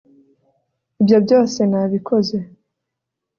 ibyo 1.01 1.17
byose 1.25 1.59
nabikoze 1.71 2.37